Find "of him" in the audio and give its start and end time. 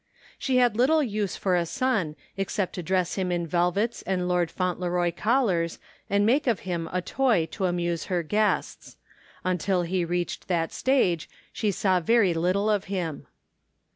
6.47-6.89, 12.67-13.27